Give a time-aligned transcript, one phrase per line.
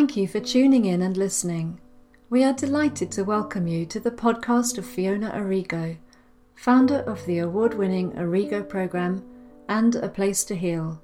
[0.00, 1.78] Thank you for tuning in and listening.
[2.30, 5.98] We are delighted to welcome you to the podcast of Fiona Arrigo,
[6.54, 9.22] founder of the award winning Arrigo program
[9.68, 11.02] and A Place to Heal.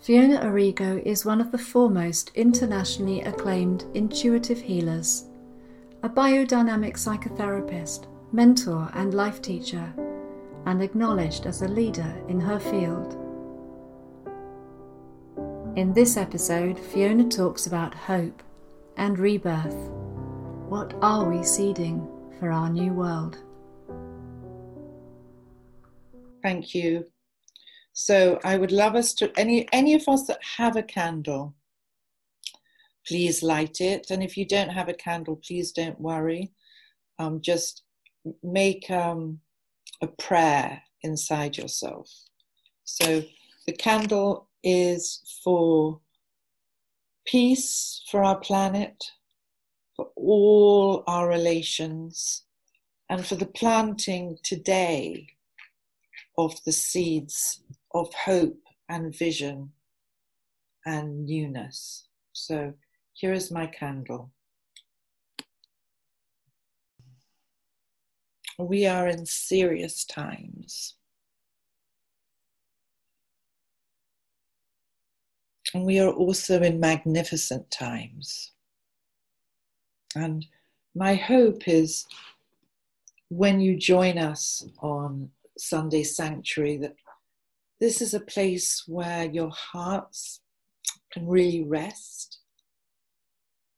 [0.00, 5.26] Fiona Arrigo is one of the foremost internationally acclaimed intuitive healers,
[6.02, 9.92] a biodynamic psychotherapist, mentor, and life teacher,
[10.64, 13.21] and acknowledged as a leader in her field.
[15.74, 18.42] In this episode, Fiona talks about hope
[18.98, 19.74] and rebirth.
[20.68, 22.06] What are we seeding
[22.38, 23.38] for our new world?
[26.42, 27.06] Thank you.
[27.94, 31.54] So I would love us to any any of us that have a candle,
[33.06, 34.10] please light it.
[34.10, 36.52] And if you don't have a candle, please don't worry.
[37.18, 37.82] Um, just
[38.42, 39.40] make um,
[40.02, 42.10] a prayer inside yourself.
[42.84, 43.24] So
[43.66, 46.00] the candle is for
[47.24, 49.12] peace for our planet,
[49.96, 52.42] for all our relations,
[53.08, 55.26] and for the planting today
[56.38, 57.62] of the seeds
[57.94, 59.72] of hope and vision
[60.86, 62.06] and newness.
[62.32, 62.74] So
[63.12, 64.32] here is my candle.
[68.58, 70.96] We are in serious times.
[75.74, 78.52] And we are also in magnificent times.
[80.14, 80.44] And
[80.94, 82.06] my hope is
[83.28, 86.96] when you join us on Sunday Sanctuary that
[87.80, 90.40] this is a place where your hearts
[91.12, 92.40] can really rest.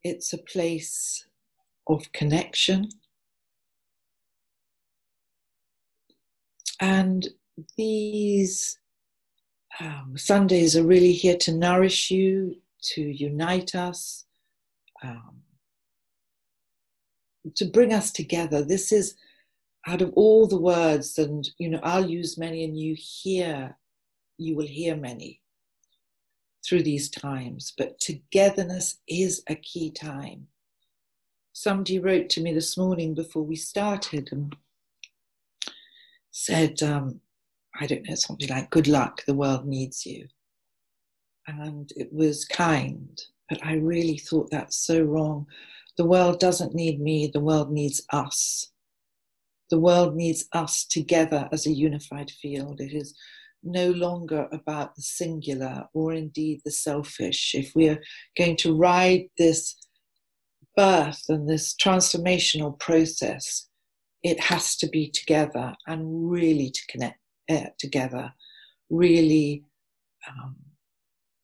[0.03, 1.27] It's a place
[1.87, 2.89] of connection.
[6.81, 7.29] And
[7.77, 8.79] these
[9.81, 12.57] um, Sundays are really here to nourish you,
[12.95, 14.25] to unite us,
[15.03, 15.43] um,
[17.55, 18.63] to bring us together.
[18.63, 19.17] This is
[19.87, 23.77] out of all the words, and you know, I'll use many, and you hear
[24.39, 25.41] you will hear many
[26.67, 30.47] through these times, but togetherness is a key time.
[31.53, 34.57] Somebody wrote to me this morning before we started and
[36.31, 37.21] said, um,
[37.81, 40.27] I don't know, something like, Good luck, the world needs you.
[41.47, 45.47] And it was kind, but I really thought that's so wrong.
[45.97, 48.71] The world doesn't need me, the world needs us.
[49.71, 52.81] The world needs us together as a unified field.
[52.81, 53.15] It is
[53.63, 57.55] no longer about the singular or indeed the selfish.
[57.55, 58.01] If we are
[58.37, 59.75] going to ride this
[60.77, 63.69] birth and this transformational process,
[64.23, 67.19] it has to be together and really to connect
[67.51, 68.33] uh, together,
[68.91, 69.65] really
[70.29, 70.57] um,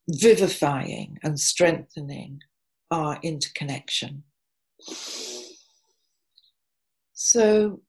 [0.08, 2.40] vivifying and strengthening
[2.90, 4.24] our interconnection.
[7.12, 7.80] So,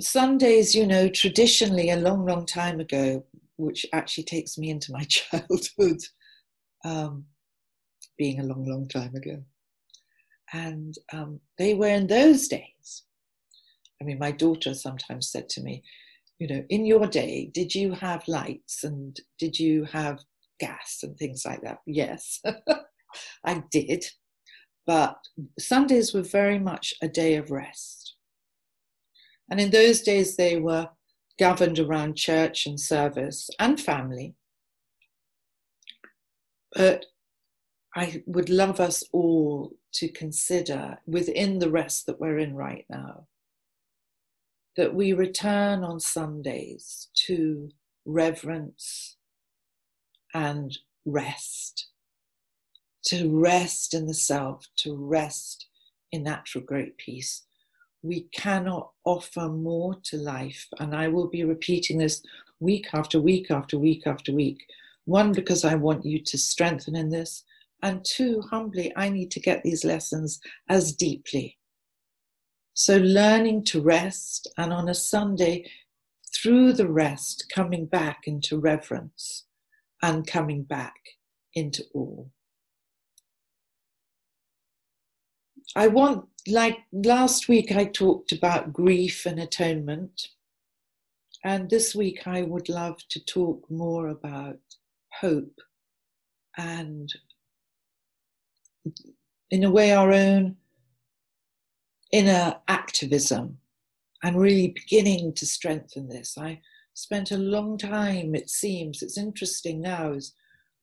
[0.00, 3.24] Sundays, you know, traditionally a long, long time ago,
[3.56, 6.00] which actually takes me into my childhood,
[6.84, 7.24] um,
[8.18, 9.42] being a long, long time ago.
[10.52, 13.04] And um, they were in those days.
[14.00, 15.82] I mean, my daughter sometimes said to me,
[16.38, 20.20] you know, in your day, did you have lights and did you have
[20.60, 21.78] gas and things like that?
[21.86, 22.40] Yes,
[23.44, 24.04] I did.
[24.86, 25.16] But
[25.58, 28.04] Sundays were very much a day of rest
[29.50, 30.88] and in those days, they were
[31.38, 34.34] governed around church and service and family.
[36.74, 37.06] But
[37.94, 43.26] I would love us all to consider within the rest that we're in right now
[44.76, 47.70] that we return on Sundays to
[48.04, 49.16] reverence
[50.32, 51.88] and rest,
[53.06, 55.66] to rest in the self, to rest
[56.12, 57.42] in natural great peace
[58.04, 60.68] we cannot offer more to life.
[60.78, 62.22] And I will be repeating this
[62.60, 64.62] week after week after week after week.
[65.06, 67.44] One, because I want you to strengthen in this.
[67.82, 70.38] And two, humbly, I need to get these lessons
[70.68, 71.58] as deeply.
[72.76, 75.70] So, learning to rest, and on a Sunday,
[76.34, 79.44] through the rest, coming back into reverence
[80.02, 80.96] and coming back
[81.54, 82.32] into all.
[85.76, 90.28] I want, like last week, I talked about grief and atonement.
[91.44, 94.58] And this week, I would love to talk more about
[95.20, 95.60] hope
[96.56, 97.12] and,
[99.50, 100.56] in a way, our own
[102.14, 103.58] inner activism
[104.22, 106.38] and really beginning to strengthen this.
[106.38, 106.60] I
[106.94, 110.32] spent a long time, it seems, it's interesting now, as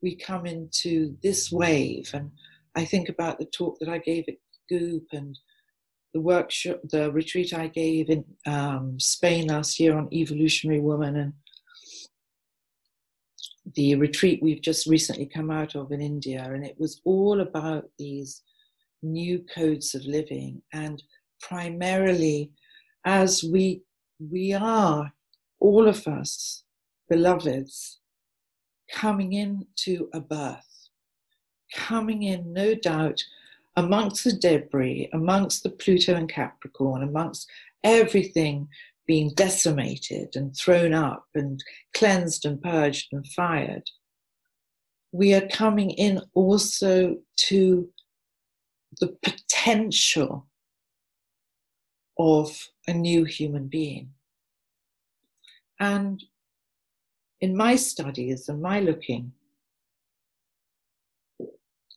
[0.01, 2.11] we come into this wave.
[2.13, 2.31] And
[2.75, 4.35] I think about the talk that I gave at
[4.67, 5.39] Goop and
[6.13, 11.33] the workshop, the retreat I gave in um, Spain last year on evolutionary woman, and
[13.75, 16.43] the retreat we've just recently come out of in India.
[16.43, 18.41] And it was all about these
[19.01, 21.01] new codes of living and
[21.41, 22.51] primarily
[23.05, 23.81] as we
[24.19, 25.11] we are
[25.59, 26.63] all of us
[27.09, 27.99] beloveds
[28.91, 30.89] coming into a birth
[31.73, 33.21] coming in no doubt
[33.75, 37.49] amongst the debris amongst the pluto and capricorn amongst
[37.83, 38.67] everything
[39.07, 41.63] being decimated and thrown up and
[41.93, 43.83] cleansed and purged and fired
[45.11, 47.89] we are coming in also to
[48.99, 50.45] the potential
[52.21, 54.11] of a new human being.
[55.79, 56.23] And
[57.39, 59.33] in my studies and my looking,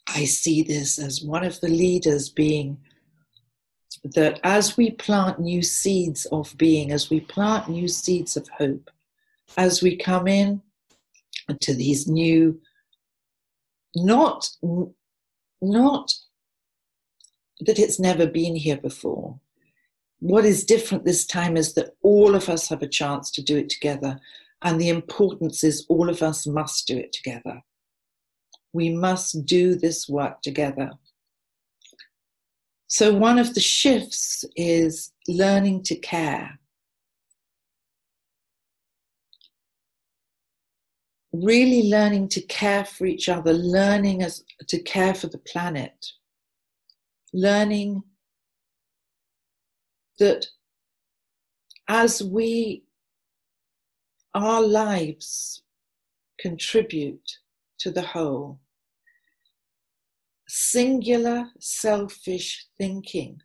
[0.09, 2.79] I see this as one of the leaders being
[4.05, 8.91] that as we plant new seeds of being, as we plant new seeds of hope,
[9.57, 10.63] as we come in
[11.61, 12.61] to these new,
[13.95, 14.49] not,
[15.61, 16.13] not
[17.61, 19.41] that it's never been here before,
[20.25, 23.59] what is different this time is that all of us have a chance to do
[23.59, 24.19] it together.
[24.63, 27.61] And the importance is all of us must do it together.
[28.73, 30.93] We must do this work together.
[32.87, 36.59] So, one of the shifts is learning to care.
[41.35, 46.07] Really learning to care for each other, learning as, to care for the planet,
[47.35, 48.05] learning
[50.19, 50.47] that
[51.89, 52.85] as we,
[54.35, 55.63] our lives
[56.39, 57.39] contribute
[57.79, 58.61] to the whole,
[60.49, 63.41] singular selfish thinking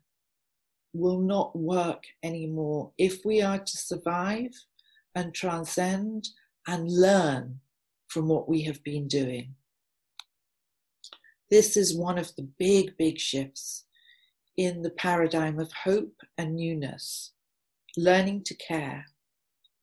[0.94, 4.52] will not work anymore if we are to survive
[5.16, 6.30] and transcend
[6.68, 7.60] and learn
[8.08, 9.56] from what we have been doing.
[11.50, 13.86] This is one of the big, big shifts
[14.60, 17.32] in the paradigm of hope and newness,
[17.96, 19.06] learning to care,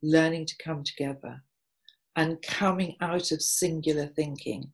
[0.03, 1.43] learning to come together,
[2.15, 4.71] and coming out of singular thinking.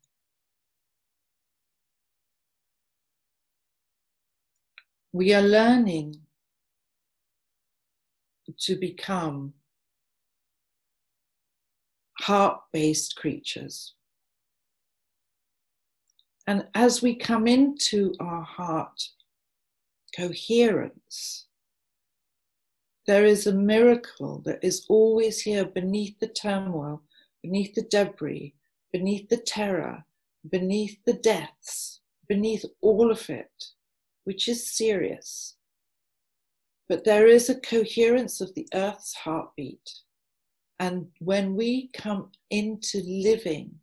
[5.13, 6.17] We are learning
[8.63, 9.55] to become
[12.19, 13.95] heart based creatures.
[16.49, 19.01] And as we come into our heart
[20.17, 21.47] coherence.
[23.07, 27.03] There is a miracle that is always here beneath the turmoil,
[27.43, 28.55] beneath the debris,
[28.93, 30.05] beneath the terror,
[30.49, 33.65] beneath the deaths, beneath all of it,
[34.25, 35.57] which is serious.
[36.89, 39.91] But there is a coherence of the earth's heartbeat.
[40.79, 43.81] And when we come into living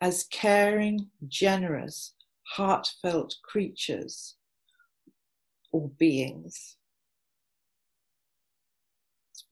[0.00, 2.14] as caring, generous,
[2.54, 4.35] heartfelt creatures,
[5.76, 6.76] or beings.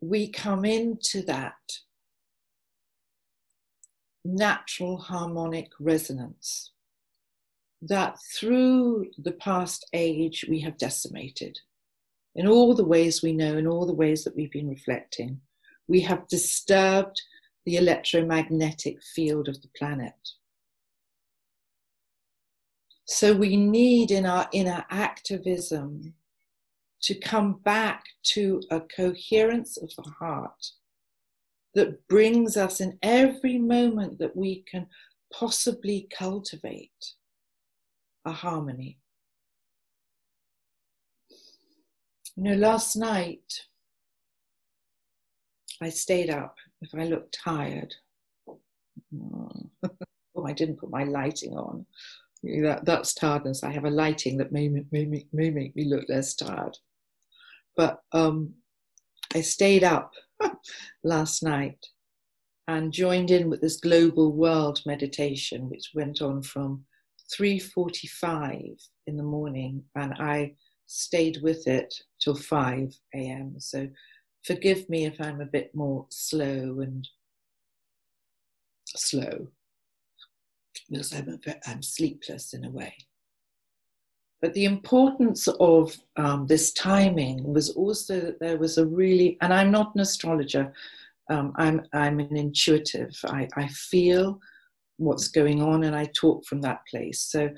[0.00, 1.60] We come into that
[4.24, 6.72] natural harmonic resonance
[7.82, 11.58] that through the past age we have decimated.
[12.34, 15.40] In all the ways we know, in all the ways that we've been reflecting,
[15.88, 17.20] we have disturbed
[17.66, 20.14] the electromagnetic field of the planet.
[23.06, 26.14] So we need in our inner activism
[27.04, 30.70] to come back to a coherence of the heart
[31.74, 34.86] that brings us in every moment that we can
[35.32, 37.14] possibly cultivate
[38.24, 38.98] a harmony.
[42.36, 43.66] You know, last night
[45.82, 46.56] I stayed up.
[46.80, 47.94] If I look tired,
[48.48, 51.86] oh, I didn't put my lighting on
[52.44, 53.64] that, that's tiredness.
[53.64, 56.76] I have a lighting that may, may, may make me look less tired.
[57.76, 58.54] But um,
[59.34, 60.12] I stayed up
[61.04, 61.84] last night
[62.68, 66.84] and joined in with this global world meditation, which went on from
[67.38, 70.54] 3.45 in the morning, and I
[70.86, 73.54] stayed with it till 5 a.m.
[73.58, 73.88] So
[74.44, 77.06] forgive me if I'm a bit more slow and
[78.86, 79.48] slow
[80.88, 82.94] because I'm, bit, I'm sleepless in a way.
[84.44, 89.54] But the importance of um, this timing was also that there was a really, and
[89.54, 90.70] I'm not an astrologer,
[91.30, 93.18] um, I'm, I'm an intuitive.
[93.24, 94.38] I, I feel
[94.98, 97.22] what's going on and I talk from that place.
[97.22, 97.48] So,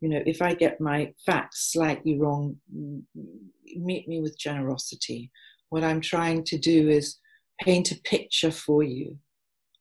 [0.00, 2.56] you know, if I get my facts slightly wrong,
[3.76, 5.30] meet me with generosity.
[5.70, 7.18] What I'm trying to do is
[7.60, 9.16] paint a picture for you.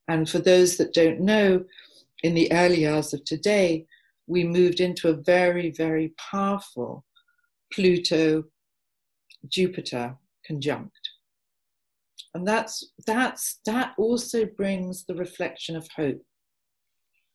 [0.10, 1.66] And for those that don't know,
[2.22, 3.88] in the early hours of today,
[4.32, 7.04] we moved into a very, very powerful
[7.74, 8.46] Pluto
[9.50, 10.16] Jupiter
[10.48, 10.98] conjunct.
[12.34, 16.24] And that's that's that also brings the reflection of hope.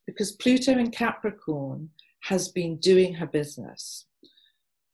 [0.07, 1.89] Because Pluto in Capricorn
[2.23, 4.05] has been doing her business.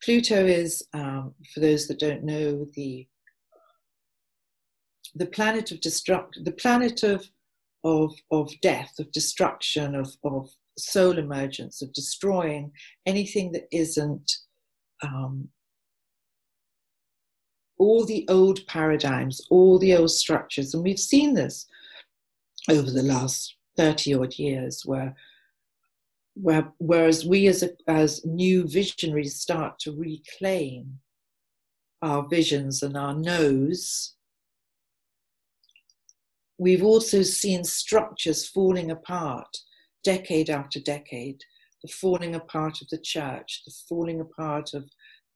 [0.04, 3.08] Pluto is, um, for those that don't know, the
[5.16, 7.26] the planet of destruct, the planet of
[7.86, 12.72] of of death, of destruction, of of soul emergence, of destroying
[13.06, 14.32] anything that isn't
[15.02, 15.50] um,
[17.78, 21.68] all the old paradigms, all the old structures, and we've seen this
[22.70, 25.16] over the last thirty odd years, where
[26.36, 31.00] where, whereas we as, a, as new visionaries start to reclaim
[32.02, 34.16] our visions and our knows,
[36.58, 39.58] we've also seen structures falling apart
[40.04, 41.44] decade after decade
[41.84, 44.90] the falling apart of the church, the falling apart of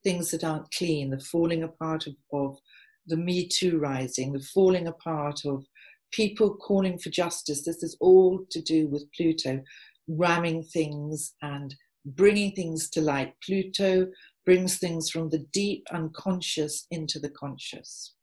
[0.04, 2.58] things that aren't clean, the falling apart of, of
[3.06, 5.66] the Me Too rising, the falling apart of
[6.12, 7.66] people calling for justice.
[7.66, 9.62] This is all to do with Pluto
[10.08, 13.34] ramming things and bringing things to light.
[13.46, 14.08] Pluto
[14.46, 18.14] brings things from the deep unconscious into the conscious.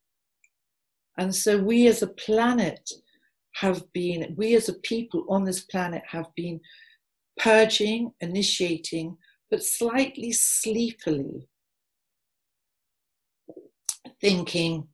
[1.18, 2.90] And so we as a planet
[3.54, 6.60] have been, we as a people on this planet have been
[7.38, 9.16] purging, initiating,
[9.50, 11.48] but slightly sleepily
[14.20, 14.88] thinking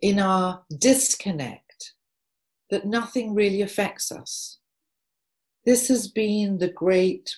[0.00, 1.94] in our disconnect
[2.70, 4.58] that nothing really affects us.
[5.64, 7.34] This has been the great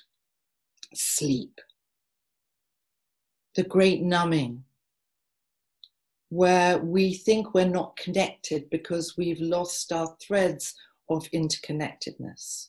[0.95, 1.61] sleep,
[3.55, 4.65] the great numbing,
[6.31, 10.75] where we think we're not connected because we've lost our threads
[11.09, 12.69] of interconnectedness.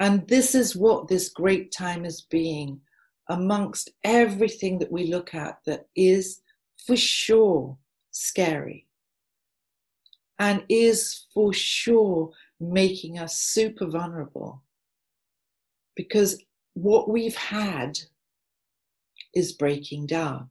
[0.00, 2.80] And this is what this great time is being
[3.28, 6.40] amongst everything that we look at that is
[6.86, 7.76] for sure
[8.10, 8.86] scary
[10.38, 14.62] and is for sure making us super vulnerable
[15.94, 16.40] because
[16.74, 17.98] what we've had
[19.34, 20.48] is breaking down.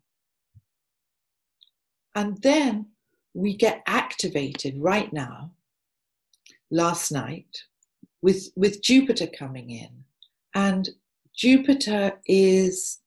[2.18, 2.88] And then
[3.36, 5.52] we get activated right now,
[6.72, 7.62] last night,
[8.24, 10.04] with, with Jupiter coming in.
[10.56, 10.90] And
[11.36, 13.02] Jupiter is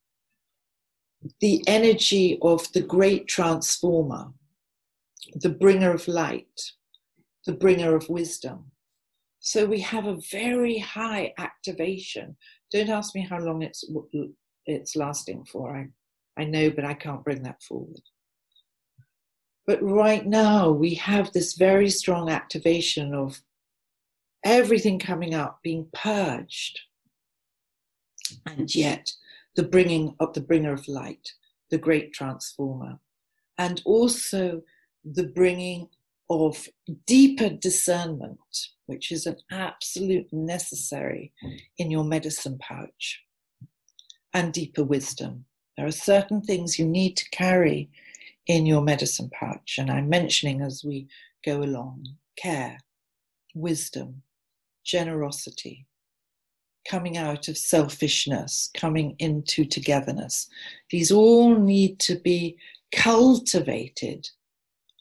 [1.41, 4.29] the energy of the great transformer,
[5.35, 6.71] the bringer of light,
[7.47, 8.71] the bringer of wisdom.
[9.41, 12.37] So we have a very high activation.
[12.71, 13.83] Don't ask me how long it's
[14.67, 15.77] it's lasting for.
[15.77, 15.89] I,
[16.41, 18.03] I know, but I can't bring that forward.
[19.71, 23.41] But right now we have this very strong activation of
[24.43, 26.81] everything coming up, being purged,
[28.45, 29.13] and yet
[29.55, 31.35] the bringing of the bringer of light,
[31.71, 32.99] the great transformer,
[33.59, 34.63] and also
[35.05, 35.89] the bringing
[36.29, 36.69] of
[37.07, 41.33] deeper discernment, which is an absolute necessary
[41.79, 43.23] in your medicine pouch,
[44.35, 45.45] and deeper wisdom.
[45.77, 47.89] There are certain things you need to carry
[48.51, 51.07] in your medicine pouch, and I'm mentioning as we
[51.45, 52.05] go along
[52.37, 52.79] care,
[53.55, 54.23] wisdom,
[54.85, 55.87] generosity,
[56.89, 60.49] coming out of selfishness, coming into togetherness.
[60.91, 62.57] These all need to be
[62.93, 64.29] cultivated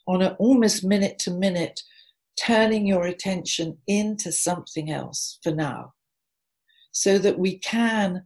[0.06, 1.82] on an almost minute to minute,
[2.40, 5.92] turning your attention into something else for now,
[6.92, 8.22] so that we can,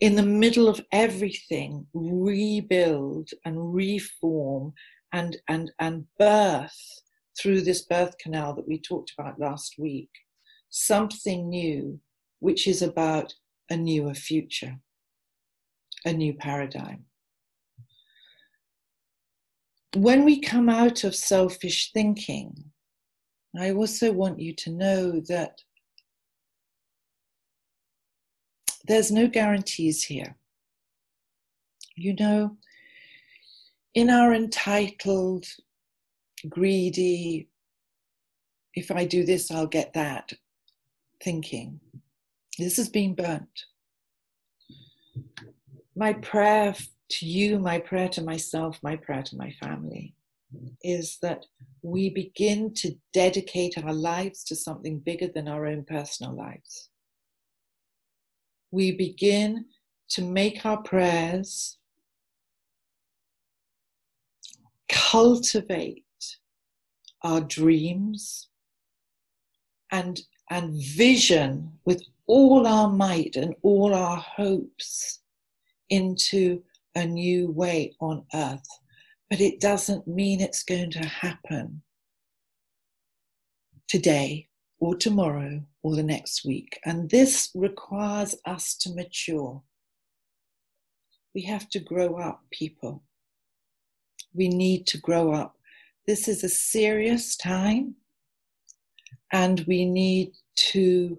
[0.00, 4.72] in the middle of everything, rebuild and reform
[5.12, 7.00] and, and, and birth
[7.40, 10.10] through this birth canal that we talked about last week
[10.68, 11.98] something new,
[12.40, 13.34] which is about
[13.70, 14.76] a newer future,
[16.04, 17.04] a new paradigm.
[19.96, 22.72] When we come out of selfish thinking,
[23.58, 25.58] I also want you to know that
[28.86, 30.36] there's no guarantees here.
[31.94, 32.56] You know,
[33.94, 35.46] in our entitled,
[36.48, 37.48] greedy,
[38.74, 40.32] if I do this, I'll get that
[41.22, 41.80] thinking,
[42.58, 43.64] this has been burnt.
[45.94, 46.74] My prayer
[47.08, 50.14] to you, my prayer to myself, my prayer to my family
[50.82, 51.46] is that
[51.82, 56.90] we begin to dedicate our lives to something bigger than our own personal lives.
[58.70, 59.66] We begin
[60.10, 61.78] to make our prayers,
[64.88, 66.04] cultivate
[67.22, 68.48] our dreams,
[69.90, 70.20] and,
[70.50, 75.20] and vision with all our might and all our hopes
[75.90, 76.62] into
[76.94, 78.66] a new way on earth.
[79.30, 81.82] But it doesn't mean it's going to happen
[83.88, 86.78] today or tomorrow or the next week.
[86.84, 89.62] And this requires us to mature.
[91.34, 93.02] We have to grow up, people.
[94.34, 95.56] We need to grow up.
[96.06, 97.96] This is a serious time,
[99.32, 100.32] and we need
[100.70, 101.18] to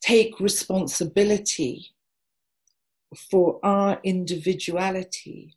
[0.00, 1.92] take responsibility
[3.30, 5.56] for our individuality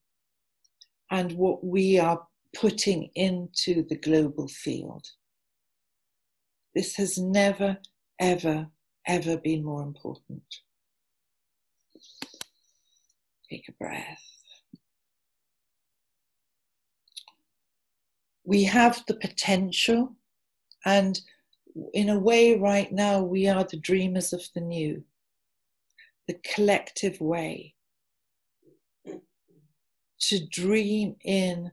[1.11, 5.05] and what we are putting into the global field.
[6.75, 7.77] This has never,
[8.19, 8.67] ever,
[9.07, 10.43] ever been more important.
[13.49, 14.21] Take a breath.
[18.43, 20.15] We have the potential,
[20.85, 21.19] and
[21.93, 25.03] in a way, right now, we are the dreamers of the new
[26.29, 27.73] the collective way
[30.19, 31.71] to dream in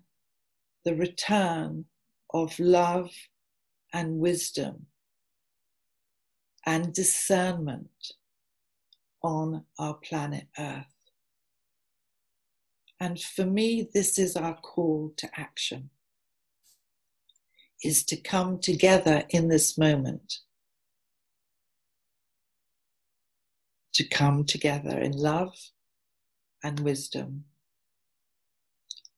[0.86, 1.84] the return
[2.32, 3.10] of love
[3.92, 4.86] and wisdom
[6.64, 8.12] and discernment
[9.22, 10.86] on our planet Earth.
[13.00, 15.90] And for me, this is our call to action,
[17.82, 20.38] is to come together in this moment
[23.94, 25.54] to come together in love
[26.62, 27.44] and wisdom.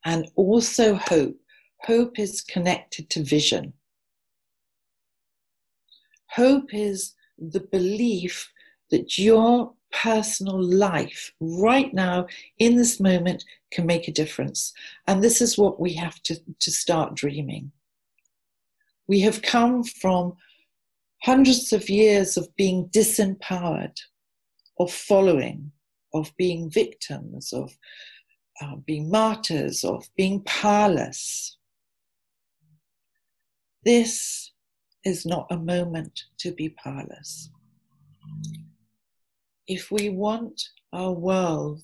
[0.05, 1.37] And also hope.
[1.83, 3.73] Hope is connected to vision.
[6.31, 8.53] Hope is the belief
[8.91, 12.27] that your personal life right now
[12.59, 14.73] in this moment can make a difference.
[15.07, 17.73] And this is what we have to, to start dreaming.
[19.07, 20.37] We have come from
[21.23, 23.99] hundreds of years of being disempowered
[24.79, 25.73] of following,
[26.15, 27.77] of being victims, of
[28.61, 31.58] uh, being martyrs, of being powerless.
[33.89, 34.53] This
[35.03, 37.49] is not a moment to be powerless.
[39.67, 40.61] If we want
[40.93, 41.81] our world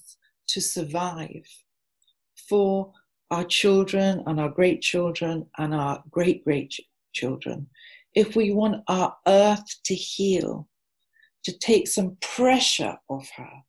[0.48, 1.46] to survive
[2.46, 2.92] for
[3.30, 6.74] our children and our great children and our great great
[7.14, 7.68] children,
[8.14, 10.68] if we want our earth to heal,
[11.44, 13.62] to take some pressure off her.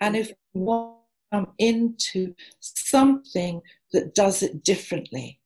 [0.00, 0.98] And if we want
[1.32, 3.60] to come into something
[3.92, 5.40] that does it differently,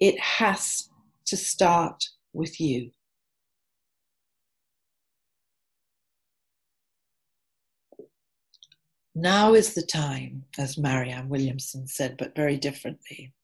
[0.00, 0.88] it has
[1.26, 2.90] to start with you.
[9.14, 13.34] Now is the time, as Marianne Williamson said, but very differently.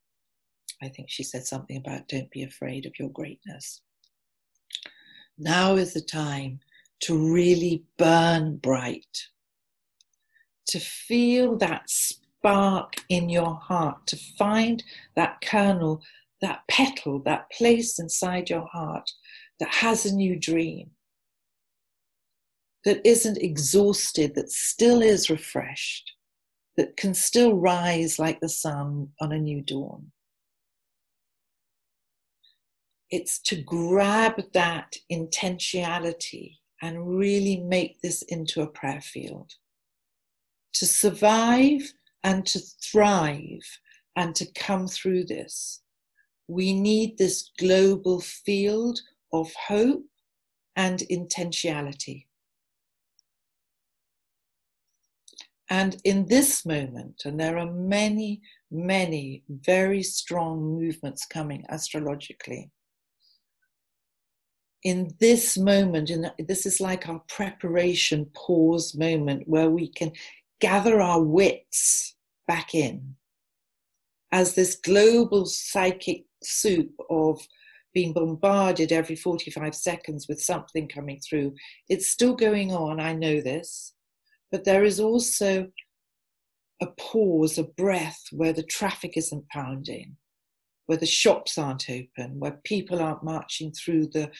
[0.81, 3.81] I think she said something about don't be afraid of your greatness.
[5.37, 6.61] Now is the time
[7.01, 9.27] to really burn bright,
[10.69, 14.83] to feel that spark in your heart, to find
[15.17, 16.03] that kernel,
[16.45, 19.11] that petal, that place inside your heart
[19.61, 20.91] that has a new dream,
[22.85, 26.13] that isn't exhausted, that still is refreshed,
[26.77, 30.11] that can still rise like the sun on a new dawn.
[33.11, 39.53] It's to grab that intentionality and really make this into a prayer field.
[40.75, 41.93] To survive
[42.25, 43.79] and to thrive
[44.17, 45.81] and to come through this,
[46.49, 49.01] we need this global field
[49.33, 50.05] of hope
[50.77, 52.27] and intentionality.
[55.71, 62.71] And in this moment, and there are many, many very strong movements coming astrologically,
[64.85, 70.13] in this moment, in this is like our preparation pause moment where we can
[70.61, 72.15] gather our wits
[72.47, 73.17] back in
[74.31, 77.41] as this global psychic soup of
[77.93, 81.55] being bombarded every 45 seconds with something coming through.
[81.89, 83.95] It's still going on, I know this,
[84.51, 85.69] but there is also
[86.83, 90.17] a pause, a breath where the traffic isn't pounding
[90.87, 94.31] where the shops aren't open, where people aren't marching through the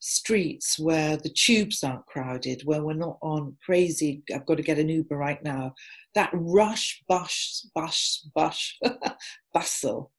[0.00, 4.78] streets, where the tubes aren't crowded, where we're not on crazy, I've got to get
[4.78, 5.74] an Uber right now.
[6.14, 8.74] That rush, bush, bush, bush,
[9.54, 10.12] bustle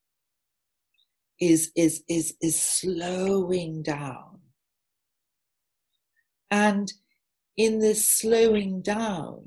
[1.40, 4.40] is, is, is, is slowing down.
[6.52, 6.92] And
[7.58, 9.46] in this slowing down,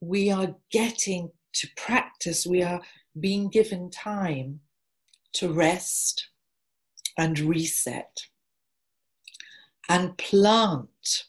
[0.00, 2.82] we are getting to practice, we are
[3.18, 4.60] being given time
[5.34, 6.28] to rest
[7.16, 8.26] and reset
[9.88, 11.24] and plant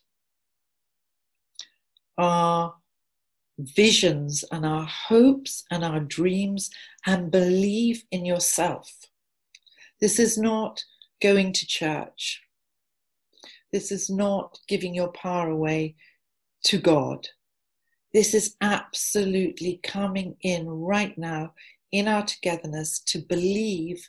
[2.18, 2.76] our
[3.60, 6.70] visions and our hopes and our dreams
[7.06, 8.92] and believe in yourself.
[10.06, 10.84] This is not
[11.20, 12.44] going to church.
[13.74, 15.96] This is not giving your power away
[16.66, 17.28] to God.
[18.14, 21.56] This is absolutely coming in right now
[21.92, 24.08] in our togetherness to believe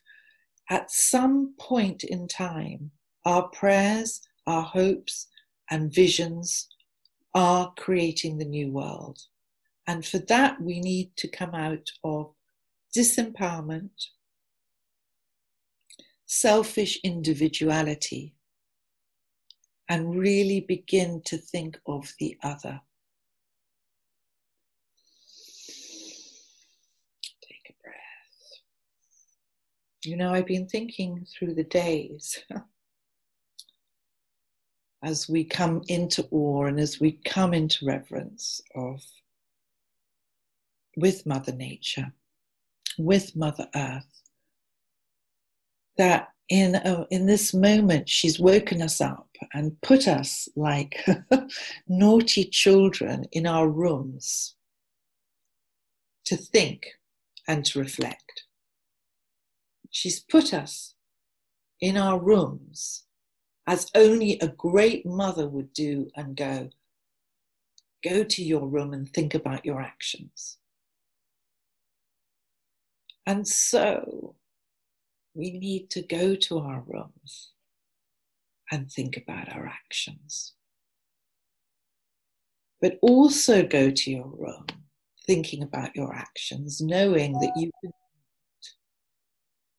[0.69, 2.91] at some point in time
[3.25, 5.29] our prayers, our hopes,
[5.71, 6.69] and visions
[7.33, 9.19] are creating the new world.
[9.87, 12.35] And for that, we need to come out of
[12.95, 14.09] disempowerment,
[16.27, 18.35] selfish individuality,
[19.89, 22.81] and really begin to think of the other.
[27.41, 27.95] Take a breath.
[30.05, 32.43] You know, I've been thinking through the days
[35.05, 39.05] as we come into awe and as we come into reverence of
[40.97, 42.13] with Mother Nature,
[42.99, 44.26] with Mother Earth,
[45.99, 46.77] that in,
[47.11, 51.05] in this moment she's woken us up and put us like
[51.89, 54.55] naughty children in our rooms
[56.25, 56.87] to think
[57.49, 58.45] and to reflect.
[59.91, 60.95] She's put us
[61.81, 63.05] in our rooms
[63.67, 66.71] as only a great mother would do and go,
[68.05, 70.59] go to your room and think about your actions.
[73.27, 74.37] And so
[75.37, 77.53] we need to go to our rooms
[78.73, 80.55] and think about our actions.
[82.81, 84.67] But also go to your room
[85.27, 87.93] thinking about your actions, knowing that you can,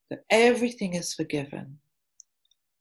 [0.09, 1.79] that everything is forgiven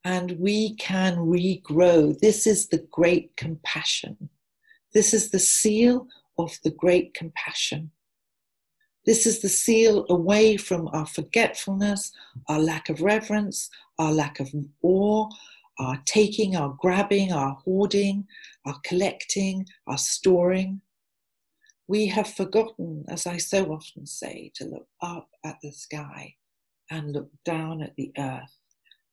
[0.05, 2.19] and we can regrow.
[2.19, 4.29] This is the great compassion.
[4.95, 6.07] This is the seal
[6.39, 7.91] of the great compassion.
[9.07, 12.11] This is the seal away from our forgetfulness,
[12.49, 15.29] our lack of reverence, our lack of awe,
[15.79, 18.27] our taking, our grabbing, our hoarding,
[18.64, 20.81] our collecting, our storing.
[21.87, 26.35] We have forgotten, as I so often say, to look up at the sky
[26.90, 28.59] and look down at the earth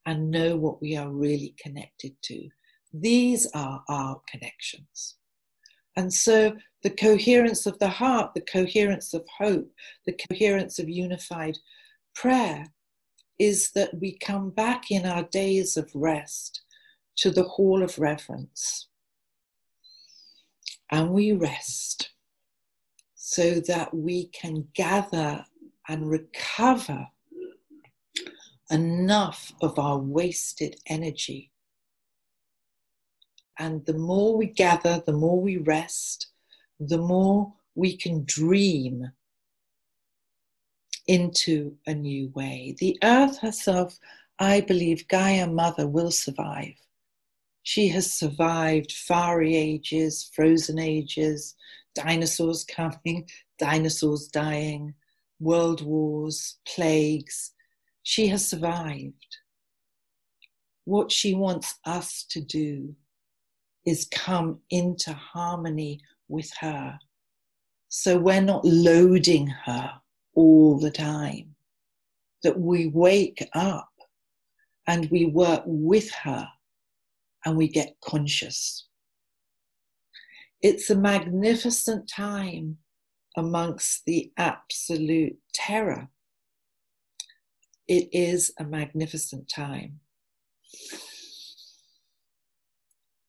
[0.08, 2.50] and know what we are really connected to.
[2.92, 5.18] These are our connections.
[5.96, 9.72] And so the coherence of the heart, the coherence of hope,
[10.06, 11.58] the coherence of unified
[12.16, 12.66] prayer
[13.40, 16.62] is that we come back in our days of rest
[17.18, 18.88] to the hall of reverence.
[20.92, 22.12] And we rest
[23.16, 25.46] so that we can gather
[25.88, 27.08] and recover
[28.70, 31.53] enough of our wasted energy.
[33.60, 36.28] And the more we gather, the more we rest,
[36.80, 39.12] the more we can dream
[41.08, 42.76] into a new way.
[42.80, 44.00] The earth herself,
[44.40, 46.76] I believe, Gaia Mother will survive.
[47.62, 51.56] She has survived fiery ages, frozen ages,
[51.96, 54.96] dinosaurs coming, dinosaurs dying,
[55.40, 57.52] world wars, plagues,
[58.04, 59.38] she has survived.
[60.86, 62.96] What she wants us to do
[63.86, 66.98] is come into harmony with her.
[67.90, 69.92] So we're not loading her
[70.36, 71.56] all the time.
[72.44, 73.90] That we wake up
[74.88, 76.48] and we work with her
[77.46, 78.88] and we get conscious.
[80.62, 82.78] It's a magnificent time
[83.38, 86.10] amongst the absolute terror
[87.88, 90.00] it is a magnificent time.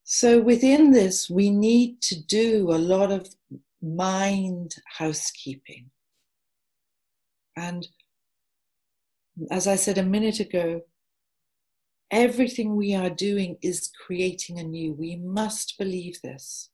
[0.04, 3.34] So, within this, we need to do a lot of
[3.82, 5.90] mind housekeeping.
[7.56, 7.88] And
[9.50, 10.82] as I said a minute ago,
[12.10, 14.92] everything we are doing is creating anew.
[14.92, 16.68] We must believe this.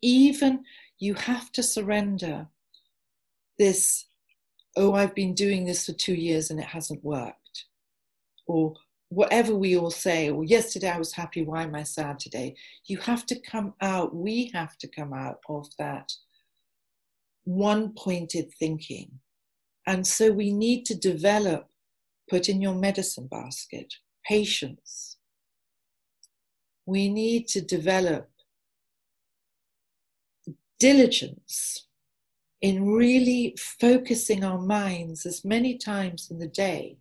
[0.00, 0.64] Even
[0.98, 2.48] you have to surrender
[3.58, 4.06] this
[4.76, 7.66] oh, I've been doing this for two years and it hasn't worked.
[8.46, 8.74] Or
[9.12, 12.54] whatever we all say, or yesterday I was happy, why am I sad today?
[12.86, 16.10] You have to come out, we have to come out of that
[17.44, 19.10] one pointed thinking.
[19.86, 21.68] And so we need to develop,
[22.30, 23.92] put in your medicine basket,
[24.24, 25.18] patience.
[26.86, 28.30] We need to develop
[30.78, 31.86] diligence
[32.62, 36.96] in really focusing our minds as many times in the day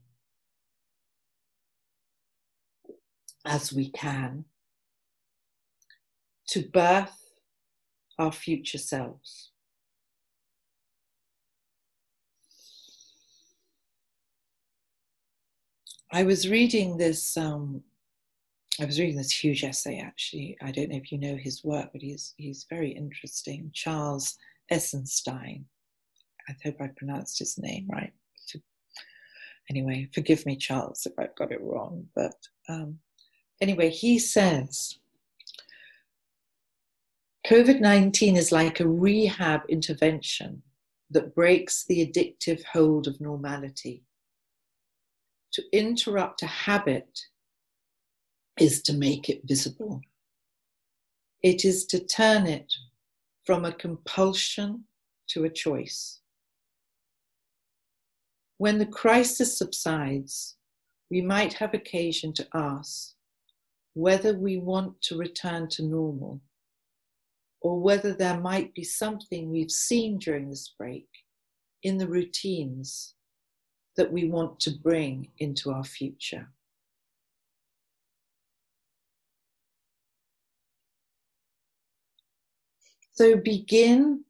[3.46, 4.46] as we can
[6.48, 7.34] to birth
[8.20, 9.52] our future selves.
[16.14, 17.38] I was reading this.
[17.38, 17.84] Um,
[18.80, 19.98] I was reading this huge essay.
[20.00, 23.72] Actually, I don't know if you know his work, but he's he's very interesting.
[23.74, 24.38] Charles
[24.70, 25.66] Essenstein.
[26.50, 28.12] I hope I pronounced his name right.
[29.70, 32.06] Anyway, forgive me, Charles, if I've got it wrong.
[32.14, 32.36] But
[32.68, 33.00] um,
[33.62, 34.98] anyway, he says
[37.48, 40.62] COVID 19 is like a rehab intervention
[41.10, 44.04] that breaks the addictive hold of normality
[45.54, 47.20] to interrupt a habit
[48.60, 50.02] is to make it visible.
[51.42, 52.72] It is to turn it
[53.44, 54.86] from a compulsion
[55.30, 56.20] to a choice.
[58.58, 60.56] When the crisis subsides,
[61.10, 63.16] we might have occasion to ask
[63.94, 66.42] whether we want to return to normal
[67.62, 71.08] or whether there might be something we've seen during this break
[71.84, 73.16] in the routines
[73.98, 76.48] that we want to bring into our future.
[83.14, 84.24] So begin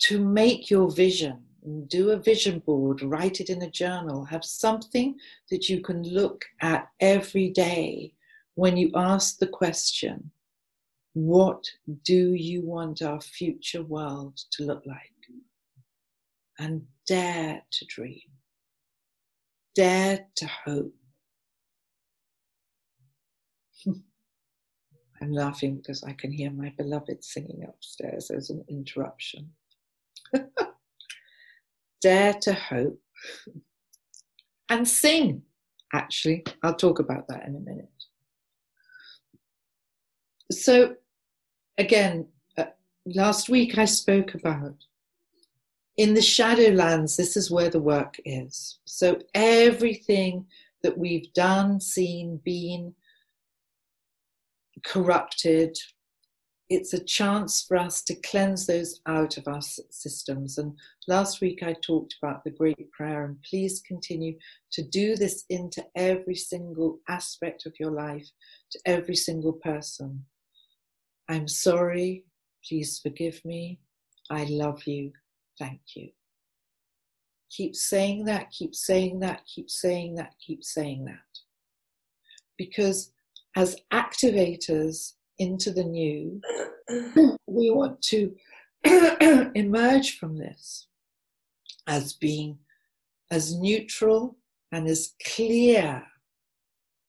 [0.00, 1.49] to make your vision.
[1.88, 5.18] Do a vision board, write it in a journal, have something
[5.50, 8.14] that you can look at every day
[8.54, 10.30] when you ask the question,
[11.12, 11.64] What
[12.04, 15.12] do you want our future world to look like?
[16.58, 18.30] And dare to dream,
[19.74, 20.94] dare to hope.
[25.22, 28.28] I'm laughing because I can hear my beloved singing upstairs.
[28.28, 29.52] There's an interruption.
[32.00, 33.00] Dare to hope
[34.68, 35.42] and sing.
[35.92, 37.88] Actually, I'll talk about that in a minute.
[40.52, 40.96] So,
[41.78, 42.66] again, uh,
[43.06, 44.74] last week I spoke about
[46.00, 48.78] in the shadowlands, this is where the work is.
[48.86, 50.46] So everything
[50.82, 52.94] that we've done, seen, been
[54.82, 55.76] corrupted,
[56.70, 60.56] it's a chance for us to cleanse those out of our systems.
[60.56, 60.72] And
[61.08, 64.38] last week I talked about the great prayer, and please continue
[64.72, 68.28] to do this into every single aspect of your life,
[68.70, 70.24] to every single person.
[71.28, 72.24] I'm sorry,
[72.66, 73.80] please forgive me,
[74.30, 75.10] I love you,
[75.58, 76.10] thank you.
[77.50, 81.18] Keep saying that, keep saying that, keep saying that, keep saying that.
[82.56, 83.10] Because
[83.56, 86.40] as activators into the new,
[87.46, 88.34] we want to
[89.54, 90.86] emerge from this
[91.86, 92.58] as being
[93.30, 94.36] as neutral
[94.70, 96.02] and as clear,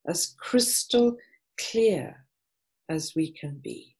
[0.08, 1.16] as crystal
[1.60, 2.26] clear
[2.88, 3.94] as we can be.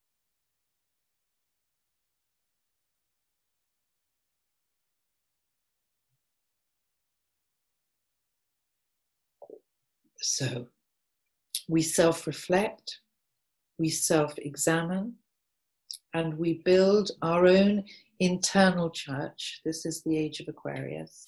[10.23, 10.69] So
[11.69, 13.01] we self reflect,
[13.83, 15.15] we self examine,
[16.15, 17.83] and we build our own
[18.21, 19.61] internal church.
[19.65, 21.27] This is the age of Aquarius.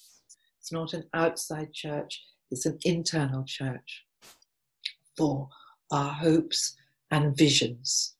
[0.61, 4.05] It's not an outside church, it's an internal church
[5.17, 5.49] for
[5.91, 6.77] our hopes
[7.11, 8.15] and visions.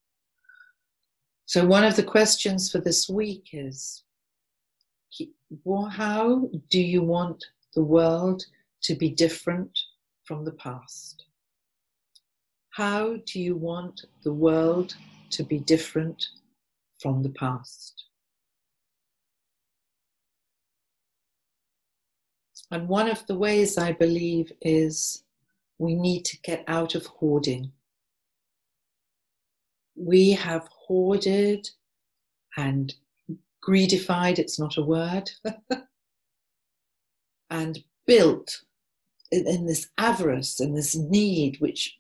[1.46, 4.04] So, one of the questions for this week is
[5.92, 7.42] how do you want
[7.74, 8.44] the world
[8.84, 9.80] to be different
[10.26, 11.24] from the past?
[12.76, 14.98] How do you want the world
[15.30, 16.28] to be different
[17.00, 18.04] from the past?
[22.72, 25.24] And one of the ways I believe is
[25.78, 27.72] we need to get out of hoarding.
[29.96, 31.70] We have hoarded
[32.58, 32.94] and
[33.62, 35.32] greedified, it's not a word,
[37.50, 38.64] and built
[39.32, 41.98] in, in this avarice and this need, which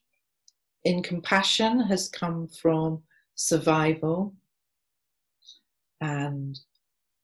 [0.85, 3.03] in compassion has come from
[3.35, 4.33] survival
[5.99, 6.57] and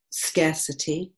[0.09, 1.13] scarcity.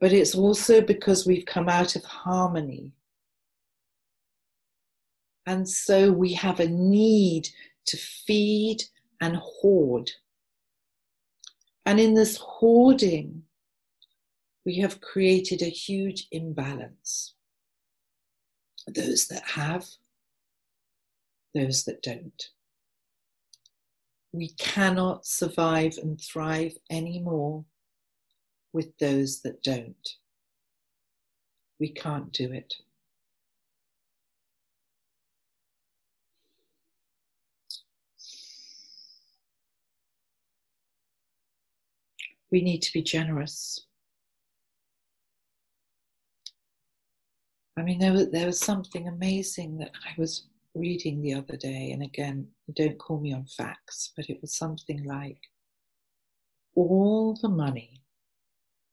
[0.00, 2.92] but it's also because we've come out of harmony.
[5.46, 7.48] And so we have a need
[7.86, 8.82] to feed
[9.20, 10.10] and hoard.
[11.86, 13.42] And in this hoarding,
[14.64, 17.34] we have created a huge imbalance.
[18.94, 19.86] Those that have,
[21.54, 22.48] those that don't.
[24.32, 27.64] We cannot survive and thrive anymore
[28.72, 30.08] with those that don't.
[31.78, 32.74] We can't do it.
[42.50, 43.87] We need to be generous.
[47.78, 51.92] I mean, there was, there was something amazing that I was reading the other day,
[51.92, 55.38] and again, don't call me on facts, but it was something like
[56.74, 58.02] all the money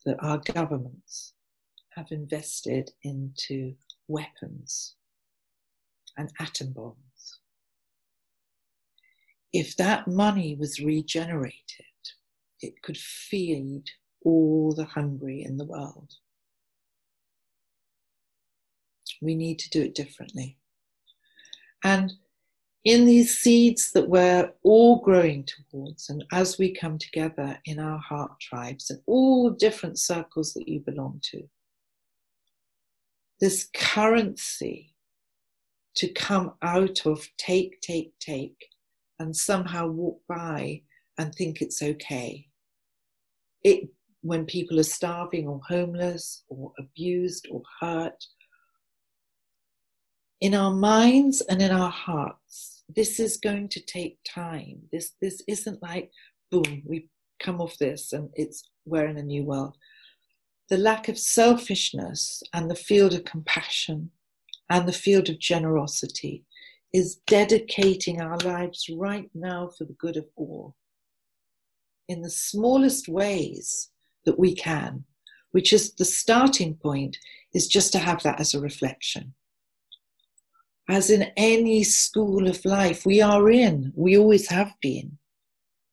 [0.06, 1.34] that our governments
[1.96, 3.74] have invested into
[4.08, 4.96] weapons
[6.18, 7.40] and atom bombs.
[9.52, 11.86] If that money was regenerated,
[12.62, 13.86] it could feed
[14.24, 16.14] all the hungry in the world.
[19.22, 20.58] We need to do it differently.
[21.84, 22.14] And
[22.84, 27.98] in these seeds that we're all growing towards, and as we come together in our
[27.98, 31.44] heart tribes and all different circles that you belong to,
[33.42, 34.94] this currency
[35.96, 38.68] to come out of take, take, take,
[39.20, 40.82] and somehow walk by
[41.18, 42.48] and think it's okay.
[43.64, 43.90] It,
[44.22, 48.26] when people are starving or homeless or abused or hurt,
[50.46, 54.80] in our minds and in our hearts, this is going to take time.
[54.92, 56.12] This this isn't like
[56.52, 57.10] boom, we
[57.42, 59.76] come off this and it's we're in a new world.
[60.70, 64.12] The lack of selfishness and the field of compassion
[64.70, 66.46] and the field of generosity
[66.94, 70.76] is dedicating our lives right now for the good of all
[72.08, 73.90] in the smallest ways
[74.26, 75.06] that we can,
[75.54, 77.18] which is the starting point,
[77.56, 79.34] is just to have that as a reflection
[80.90, 85.18] as in any school of life, we are in, we always have been,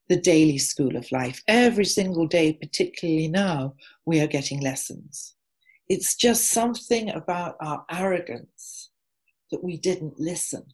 [0.09, 1.43] the daily school of life.
[1.49, 3.75] Every single day, particularly now,
[4.05, 5.35] we are getting lessons.
[5.89, 8.91] It's just something about our arrogance
[9.51, 10.65] that we didn't listen.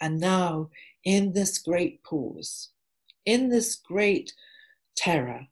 [0.00, 0.70] And now,
[1.04, 2.70] in this great pause,
[3.26, 4.32] in this great
[4.96, 5.48] terror,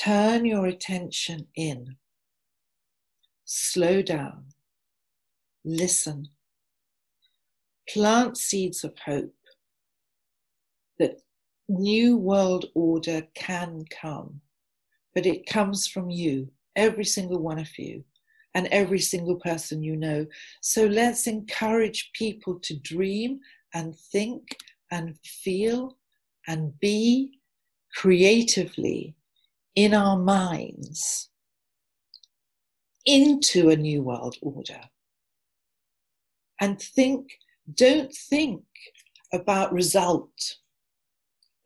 [0.00, 1.96] turn your attention in.
[3.44, 4.46] Slow down
[5.66, 6.28] listen.
[7.88, 9.34] Plant seeds of hope
[10.98, 11.20] that
[11.68, 14.40] new world order can come,
[15.14, 18.02] but it comes from you, every single one of you,
[18.54, 20.26] and every single person you know.
[20.62, 23.40] So let's encourage people to dream
[23.74, 24.56] and think
[24.90, 25.98] and feel
[26.46, 27.40] and be
[27.94, 29.14] creatively
[29.74, 31.28] in our minds
[33.04, 34.80] into a new world order
[36.60, 37.38] and think,
[37.74, 38.62] don't think
[39.32, 40.56] about result.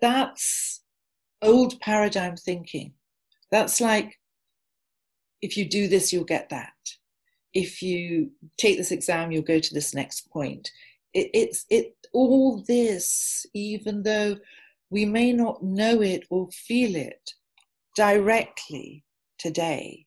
[0.00, 0.82] That's
[1.42, 2.94] old paradigm thinking.
[3.50, 4.18] That's like,
[5.42, 6.72] if you do this, you'll get that.
[7.52, 10.70] If you take this exam, you'll go to this next point.
[11.12, 14.36] It, it's it all this, even though
[14.90, 17.32] we may not know it or feel it
[17.96, 19.04] directly
[19.38, 20.06] today,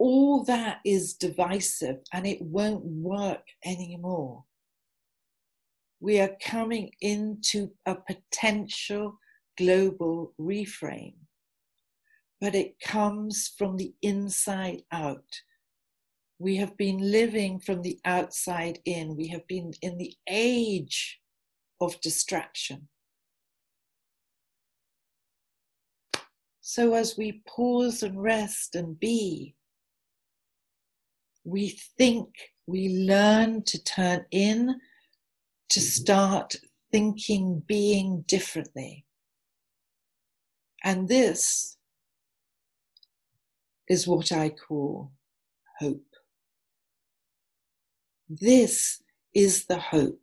[0.00, 4.42] all that is divisive and it won't work anymore.
[6.00, 9.18] We are coming into a potential
[9.58, 11.16] global reframe,
[12.40, 15.42] but it comes from the inside out.
[16.38, 19.18] We have been living from the outside in.
[19.18, 21.20] We have been in the age
[21.78, 22.88] of distraction.
[26.62, 29.56] So, as we pause and rest and be,
[31.44, 32.28] we think,
[32.66, 34.80] we learn to turn in,
[35.70, 35.86] to mm-hmm.
[35.86, 36.56] start
[36.92, 39.04] thinking, being differently.
[40.82, 41.76] And this
[43.88, 45.12] is what I call
[45.78, 46.06] hope.
[48.28, 49.02] This
[49.34, 50.20] is the hope.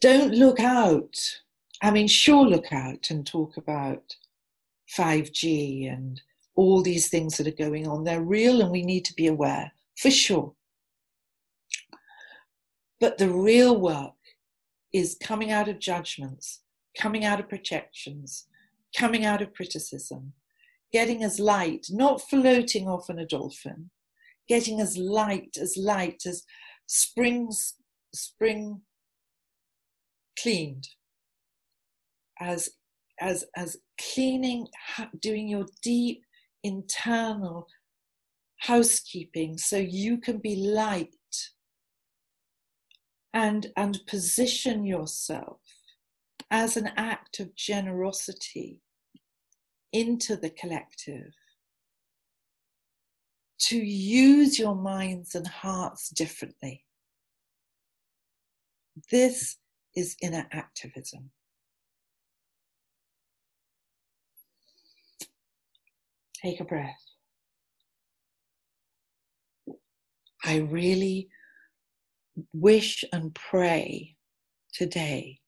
[0.00, 1.16] Don't look out.
[1.82, 4.16] I mean, sure, look out and talk about
[4.96, 6.20] 5G and
[6.58, 8.02] all these things that are going on.
[8.02, 10.54] They're real and we need to be aware, for sure.
[12.98, 14.16] But the real work
[14.92, 16.62] is coming out of judgments,
[16.98, 18.48] coming out of projections,
[18.98, 20.32] coming out of criticism,
[20.92, 23.90] getting as light, not floating off in a dolphin,
[24.48, 26.42] getting as light, as light as
[26.86, 27.74] springs,
[28.12, 28.80] spring
[30.42, 30.88] cleaned,
[32.40, 32.70] as
[33.20, 34.66] as as cleaning,
[35.20, 36.24] doing your deep
[36.62, 37.66] internal
[38.58, 41.14] housekeeping so you can be light
[43.32, 45.60] and and position yourself
[46.50, 48.80] as an act of generosity
[49.92, 51.32] into the collective
[53.58, 56.84] to use your minds and hearts differently.
[59.10, 59.56] This
[59.96, 61.30] is inner activism.
[66.42, 67.02] Take a breath.
[70.44, 71.28] I really
[72.52, 74.14] wish and pray
[74.72, 75.40] today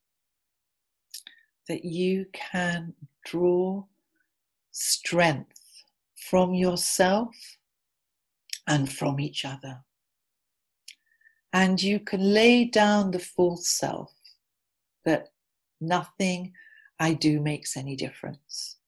[1.68, 3.84] that you can draw
[4.72, 5.84] strength
[6.16, 7.36] from yourself
[8.66, 9.80] and from each other.
[11.52, 14.12] And you can lay down the false self
[15.04, 15.28] that
[15.80, 16.52] nothing
[16.98, 18.79] I do makes any difference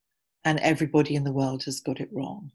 [0.44, 2.52] and everybody in the world has got it wrong.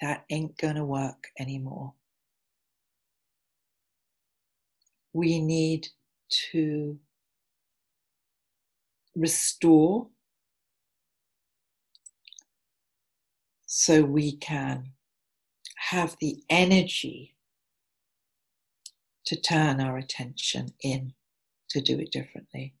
[0.00, 1.94] That ain't going to work anymore.
[5.12, 5.88] We need
[6.50, 6.98] to
[9.14, 10.08] restore
[13.66, 14.92] so we can
[15.76, 17.34] have the energy
[19.26, 21.14] to turn our attention in
[21.70, 22.74] to do it differently.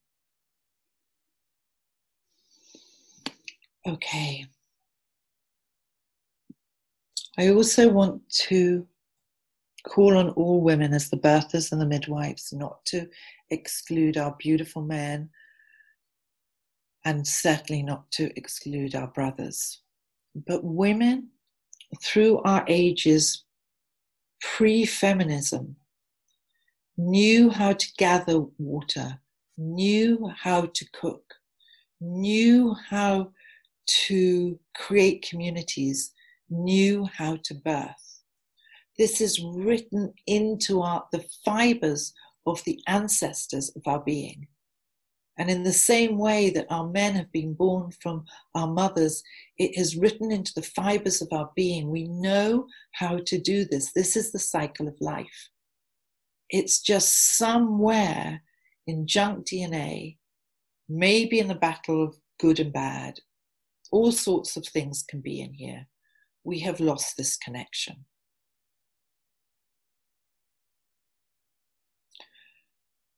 [3.86, 4.46] Okay.
[7.38, 8.86] I also want to
[9.84, 13.08] call on all women as the birthers and the midwives not to
[13.50, 15.30] exclude our beautiful men
[17.04, 19.80] and certainly not to exclude our brothers.
[20.46, 21.30] But women,
[22.00, 23.44] through our ages,
[24.40, 25.76] pre feminism,
[26.96, 29.18] knew how to gather water,
[29.58, 31.34] knew how to cook,
[32.00, 33.32] knew how
[33.86, 36.12] to create communities,
[36.50, 38.20] knew how to birth.
[38.98, 42.12] This is written into our, the fibers
[42.46, 44.48] of the ancestors of our being.
[45.38, 48.24] And in the same way that our men have been born from
[48.54, 49.22] our mothers,
[49.58, 51.90] it is written into the fibers of our being.
[51.90, 53.92] We know how to do this.
[53.92, 55.48] This is the cycle of life.
[56.50, 58.42] It's just somewhere
[58.86, 60.18] in junk DNA,
[60.88, 63.18] maybe in the battle of good and bad.
[63.92, 65.86] All sorts of things can be in here.
[66.44, 68.06] We have lost this connection.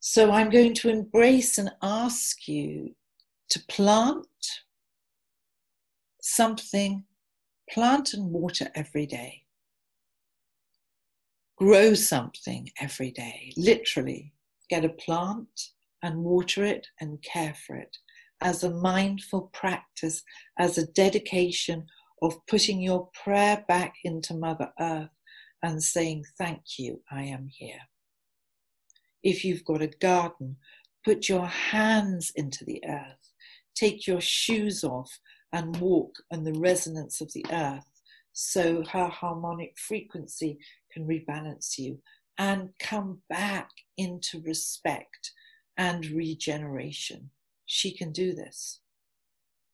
[0.00, 2.94] So I'm going to embrace and ask you
[3.50, 4.26] to plant
[6.20, 7.04] something,
[7.70, 9.44] plant and water every day.
[11.56, 14.34] Grow something every day, literally.
[14.68, 15.70] Get a plant
[16.02, 17.96] and water it and care for it
[18.44, 20.22] as a mindful practice,
[20.58, 21.86] as a dedication
[22.22, 25.08] of putting your prayer back into Mother Earth
[25.62, 27.80] and saying, Thank you, I am here.
[29.22, 30.56] If you've got a garden,
[31.04, 33.32] put your hands into the earth.
[33.74, 35.18] Take your shoes off
[35.52, 37.88] and walk on the resonance of the earth
[38.34, 40.58] so her harmonic frequency
[40.92, 42.00] can rebalance you
[42.36, 45.32] and come back into respect
[45.76, 47.30] and regeneration.
[47.66, 48.80] She can do this.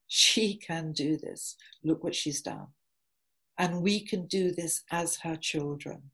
[0.06, 1.56] She can do this.
[1.84, 2.68] Look what she's done.
[3.58, 6.10] And we can do this as her children.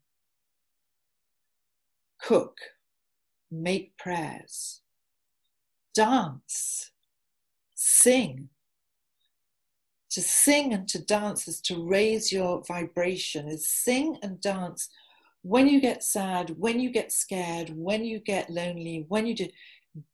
[2.20, 2.58] Cook,
[3.50, 4.80] make prayers,
[5.94, 6.90] dance,
[7.74, 8.48] sing.
[10.10, 14.88] To sing and to dance is to raise your vibration, is sing and dance
[15.42, 19.46] when you get sad, when you get scared, when you get lonely, when you do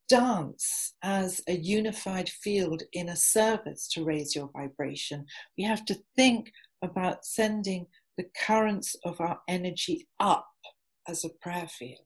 [0.08, 5.26] dance as a unified field in a service to raise your vibration.
[5.56, 6.52] We have to think
[6.82, 10.48] about sending the currents of our energy up
[11.08, 11.98] as a prayer field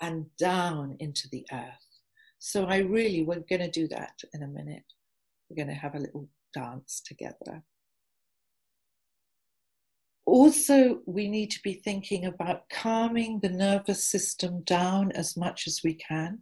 [0.00, 1.86] and down into the earth.
[2.38, 4.84] So I really, we're going to do that in a minute.
[5.48, 7.62] We're going to have a little dance together.
[10.24, 15.80] Also, we need to be thinking about calming the nervous system down as much as
[15.82, 16.40] we can.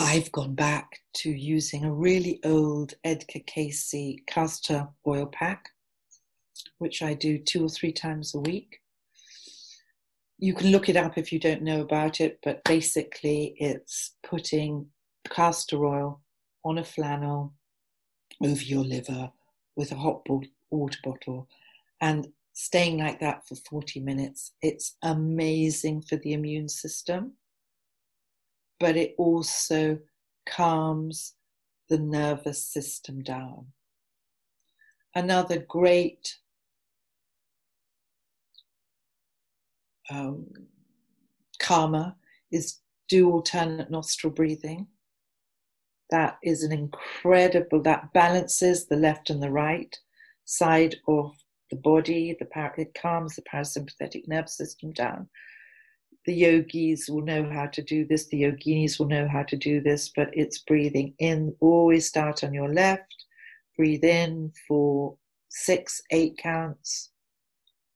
[0.00, 5.68] I've gone back to using a really old Edgar Cayce castor oil pack,
[6.78, 8.82] which I do two or three times a week
[10.42, 14.84] you can look it up if you don't know about it, but basically it's putting
[15.30, 16.20] castor oil
[16.64, 17.54] on a flannel
[18.42, 19.30] over your liver
[19.76, 20.26] with a hot
[20.72, 21.48] water bottle
[22.00, 24.54] and staying like that for 40 minutes.
[24.62, 27.34] It's amazing for the immune system,
[28.82, 29.96] but it also
[30.44, 31.34] calms
[31.88, 33.66] the nervous system down.
[35.14, 36.36] Another great
[40.10, 40.48] um,
[41.60, 42.16] calmer
[42.50, 44.88] is do alternate nostril breathing.
[46.10, 49.96] That is an incredible, that balances the left and the right
[50.44, 51.36] side of
[51.70, 52.36] the body.
[52.36, 55.28] The par- it calms the parasympathetic nervous system down.
[56.24, 59.80] The yogis will know how to do this, the yoginis will know how to do
[59.80, 61.54] this, but it's breathing in.
[61.60, 63.24] Always start on your left,
[63.76, 65.16] breathe in for
[65.48, 67.10] six, eight counts,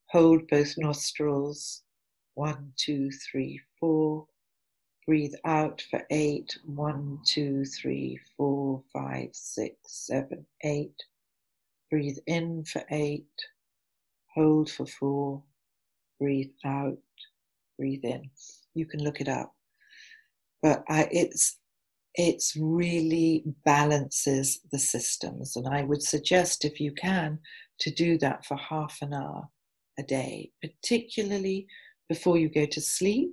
[0.07, 1.83] hold both nostrils,
[2.35, 4.27] one, two, three, four.
[5.07, 6.59] Breathe out for eight.
[6.67, 11.03] One, two, three, four, five, six, seven, eight.
[11.91, 13.31] Breathe in for eight.
[14.35, 15.43] Hold for four.
[16.21, 16.99] Breathe out.
[17.79, 18.31] Breathe in.
[18.75, 19.53] You can look it up.
[20.63, 21.59] But I, it's
[22.15, 25.57] it's really balances the systems.
[25.57, 27.39] And I would suggest, if you can,
[27.81, 29.49] to do that for half an hour
[29.99, 31.67] a day, particularly
[32.09, 33.33] before you go to sleep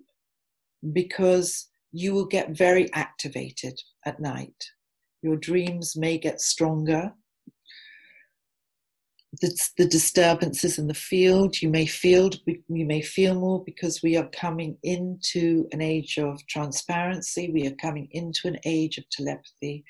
[0.92, 4.72] because you will get very activated at night.
[5.22, 7.14] Your dreams may get stronger.
[9.42, 14.16] The, the disturbances in the field, you may feel you may feel more because we
[14.16, 17.50] are coming into an age of transparency.
[17.52, 19.84] We are coming into an age of telepathy.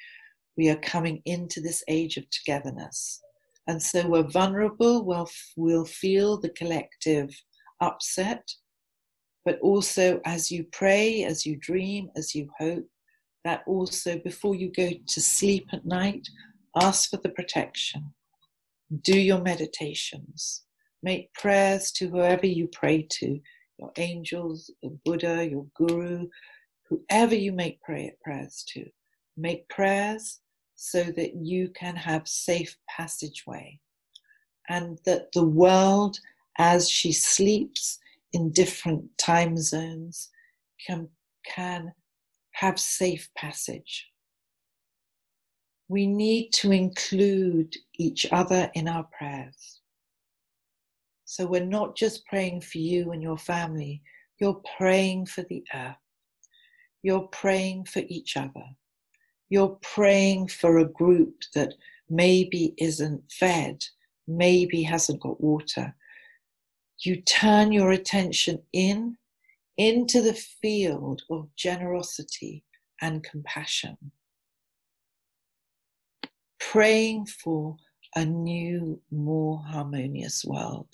[0.56, 3.22] We are coming into this age of togetherness,
[3.68, 5.04] and so we're vulnerable.
[5.04, 7.30] We'll, we'll feel the collective
[7.82, 8.48] upset
[9.46, 12.86] but also as you pray, as you dream, as you hope,
[13.44, 16.28] that also before you go to sleep at night,
[16.82, 18.14] ask for the protection.
[19.02, 20.64] Do your meditations.
[21.02, 23.39] Make prayers to whoever you pray to
[23.80, 26.28] your angels, your Buddha, your Guru,
[26.89, 28.86] whoever you make pray, prayers to.
[29.36, 30.39] Make prayers
[30.76, 33.80] so that you can have safe passageway
[34.70, 36.20] and that the world
[36.58, 38.00] as she sleeps
[38.32, 40.30] in different time zones
[40.86, 41.10] can,
[41.46, 41.94] can
[42.54, 44.08] have safe passage.
[45.89, 49.81] We need to include each other in our prayers.
[51.25, 54.01] So we're not just praying for you and your family,
[54.39, 55.95] you're praying for the earth.
[57.01, 58.65] You're praying for each other.
[59.49, 61.73] You're praying for a group that
[62.09, 63.84] maybe isn't fed,
[64.27, 65.93] maybe hasn't got water,
[66.99, 69.17] you turn your attention in
[69.77, 72.63] into the field of generosity
[73.01, 73.97] and compassion,
[76.72, 77.76] praying for
[78.16, 80.88] a new, more harmonious world.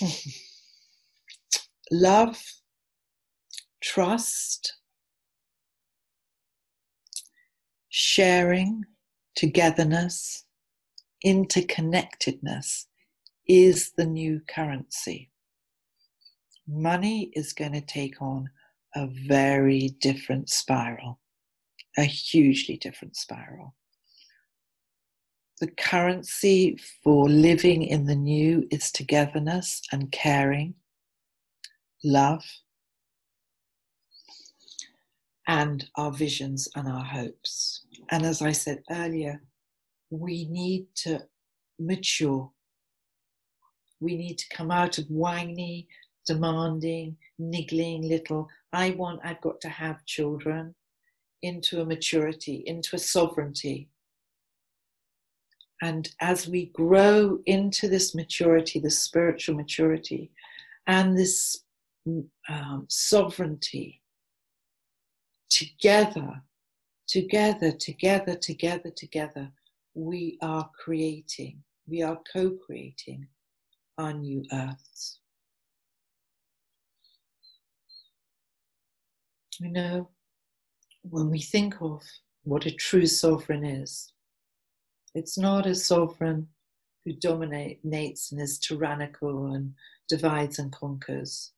[1.90, 2.42] Love,
[3.82, 4.74] trust,
[7.88, 8.84] sharing,
[9.36, 10.44] togetherness,
[11.24, 12.86] interconnectedness
[13.46, 15.30] is the new currency.
[16.66, 18.48] Money is going to take on
[18.96, 21.20] a very different spiral,
[21.96, 23.74] a hugely different spiral.
[25.60, 30.74] The currency for living in the new is togetherness and caring,
[32.02, 32.44] love,
[35.46, 37.84] and our visions and our hopes.
[38.10, 39.42] And as I said earlier,
[40.10, 41.22] we need to
[41.78, 42.50] mature.
[44.00, 45.86] We need to come out of whiny,
[46.26, 50.74] demanding, niggling little, I want, I've got to have children,
[51.44, 53.90] into a maturity, into a sovereignty.
[55.82, 60.32] And as we grow into this maturity, this spiritual maturity,
[60.86, 61.64] and this
[62.48, 64.00] um, sovereignty,
[65.50, 66.42] together,
[67.06, 69.50] together, together, together, together,
[69.92, 73.26] we are creating, we are co creating
[73.98, 75.18] our new earths.
[79.60, 80.08] You know,
[81.08, 82.02] when we think of
[82.42, 84.12] what a true sovereign is,
[85.14, 86.48] it's not a sovereign
[87.04, 89.74] who dominates and is tyrannical and
[90.08, 91.52] divides and conquers.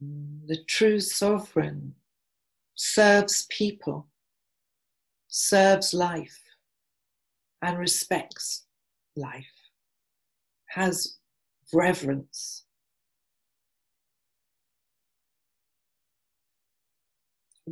[0.00, 1.94] The true sovereign
[2.74, 4.06] serves people
[5.28, 6.40] serves life
[7.62, 8.66] and respects
[9.16, 9.44] life
[10.68, 11.18] has
[11.72, 12.64] reverence.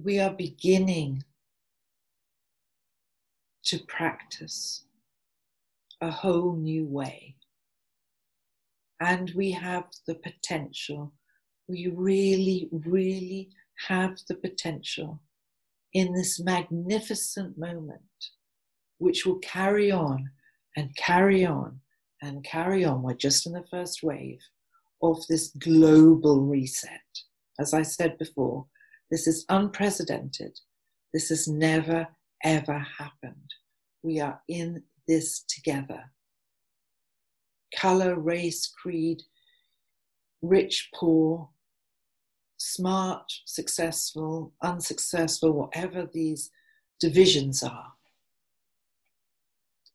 [0.04, 1.24] We are beginning
[3.64, 4.84] to practice
[6.00, 7.34] a whole new way.
[9.00, 11.12] And we have the potential,
[11.66, 13.48] we really, really
[13.88, 15.20] have the potential
[15.94, 18.30] in this magnificent moment,
[18.98, 20.30] which will carry on
[20.76, 21.80] and carry on
[22.22, 23.02] and carry on.
[23.02, 24.40] We're just in the first wave
[25.02, 27.00] of this global reset.
[27.58, 28.66] As I said before,
[29.10, 30.58] this is unprecedented.
[31.12, 32.06] This has never,
[32.44, 33.54] ever happened.
[34.02, 36.04] We are in this together.
[37.74, 39.22] Color, race, creed,
[40.42, 41.48] rich, poor,
[42.58, 46.50] smart, successful, unsuccessful, whatever these
[47.00, 47.92] divisions are.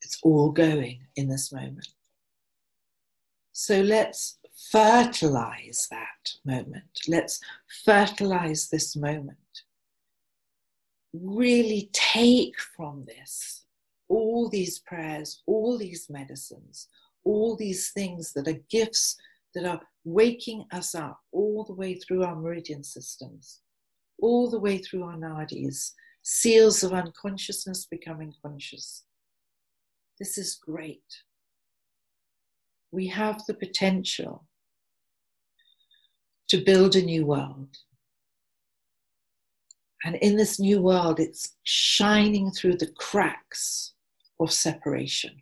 [0.01, 1.87] It's all going in this moment.
[3.51, 4.37] So let's
[4.73, 6.99] fertilize that moment.
[7.07, 7.39] Let's
[7.85, 9.37] fertilize this moment.
[11.13, 13.65] Really take from this
[14.09, 16.87] all these prayers, all these medicines,
[17.23, 19.15] all these things that are gifts
[19.53, 23.61] that are waking us up all the way through our meridian systems,
[24.19, 25.91] all the way through our nadis,
[26.23, 29.03] seals of unconsciousness becoming conscious.
[30.19, 31.21] This is great.
[32.91, 34.45] We have the potential
[36.49, 37.69] to build a new world.
[40.05, 43.93] And in this new world, it's shining through the cracks
[44.39, 45.41] of separation.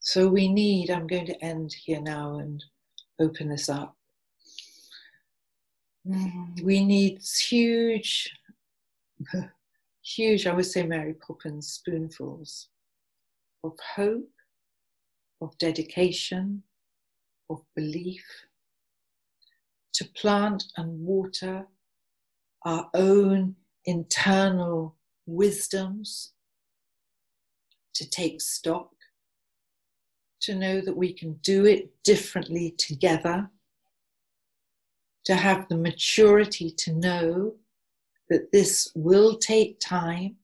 [0.00, 2.64] So we need, I'm going to end here now and
[3.18, 3.96] open this up.
[6.62, 8.32] We need huge,
[10.02, 12.68] huge, I would say Mary Poppins spoonfuls
[13.64, 14.30] of hope,
[15.40, 16.62] of dedication,
[17.50, 18.24] of belief,
[19.94, 21.66] to plant and water
[22.64, 26.32] our own internal wisdoms,
[27.94, 28.90] to take stock
[30.40, 33.48] to know that we can do it differently together,
[35.24, 37.54] to have the maturity to know
[38.28, 40.36] that this will take time,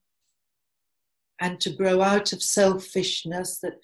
[1.41, 3.81] and to grow out of selfishness that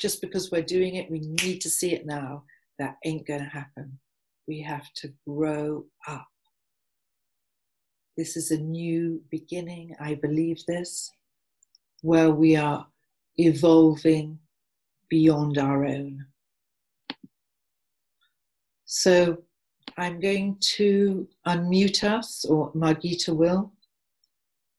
[0.00, 2.42] just because we're doing it, we need to see it now.
[2.78, 3.98] That ain't going to happen.
[4.48, 6.26] We have to grow up.
[8.16, 9.94] This is a new beginning.
[10.00, 11.10] I believe this,
[12.02, 12.86] where we are
[13.38, 14.38] evolving
[15.08, 16.26] beyond our own.
[18.84, 19.38] So
[19.96, 23.72] I'm going to unmute us, or Margita will.